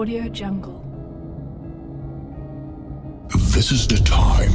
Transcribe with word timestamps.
Audio 0.00 0.30
Jungle. 0.30 0.80
This 3.52 3.70
is 3.70 3.86
the 3.86 3.98
time 3.98 4.50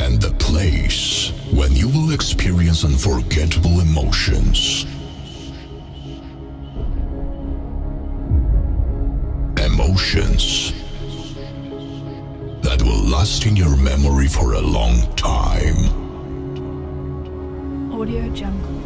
and 0.00 0.20
the 0.20 0.34
place 0.40 1.30
when 1.52 1.70
you 1.76 1.86
will 1.86 2.12
experience 2.12 2.84
unforgettable 2.84 3.78
emotions. 3.78 4.84
Emotions 9.64 10.72
that 12.62 12.82
will 12.82 13.04
last 13.04 13.46
in 13.46 13.54
your 13.54 13.76
memory 13.76 14.26
for 14.26 14.54
a 14.54 14.60
long 14.60 15.02
time. 15.14 15.78
Audio 17.92 18.28
Jungle. 18.34 18.79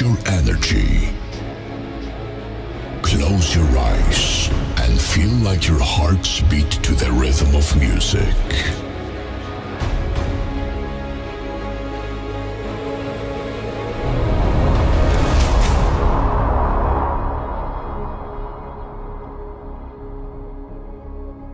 Your 0.00 0.18
energy. 0.26 1.08
Close 3.00 3.54
your 3.56 3.78
eyes 3.78 4.50
and 4.76 5.00
feel 5.00 5.30
like 5.42 5.66
your 5.66 5.80
hearts 5.80 6.42
beat 6.50 6.70
to 6.82 6.92
the 6.92 7.10
rhythm 7.12 7.54
of 7.54 7.74
music. 7.76 8.34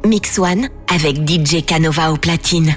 Mix 0.05 0.37
One 0.39 0.69
avec 0.89 1.25
DJ 1.25 1.65
Kanova 1.65 2.11
au 2.11 2.17
platine. 2.17 2.77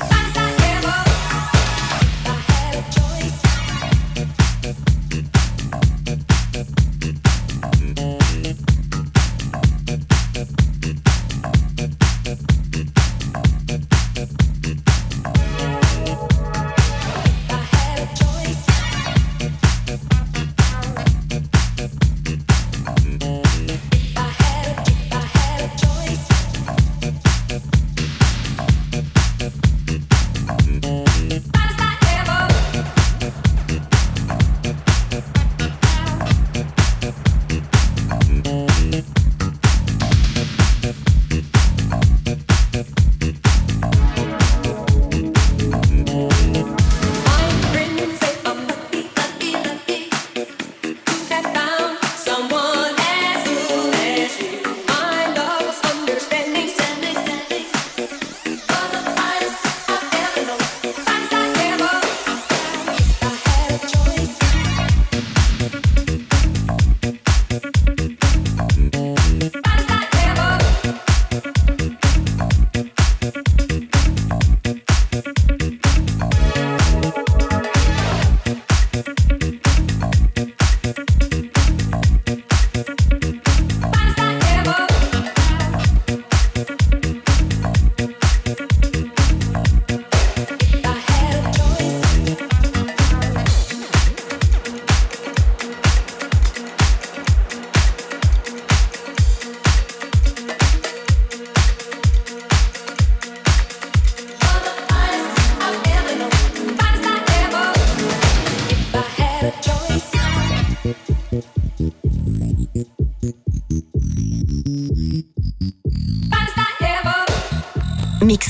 Basta 0.00 0.43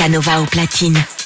DJ 0.00 0.06
Kanova 0.06 0.38
au 0.38 0.46
platine. 0.46 1.19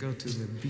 Go 0.00 0.10
to 0.12 0.28
the 0.30 0.46
beach. 0.62 0.69